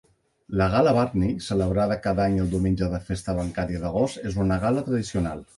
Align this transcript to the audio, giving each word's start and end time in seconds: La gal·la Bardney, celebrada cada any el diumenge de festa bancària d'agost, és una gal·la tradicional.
La 0.61 0.67
gal·la 0.75 0.93
Bardney, 0.97 1.35
celebrada 1.49 1.99
cada 2.07 2.25
any 2.25 2.39
el 2.45 2.49
diumenge 2.55 2.91
de 2.97 3.03
festa 3.13 3.39
bancària 3.43 3.85
d'agost, 3.85 4.21
és 4.33 4.43
una 4.47 4.63
gal·la 4.65 4.89
tradicional. 4.91 5.49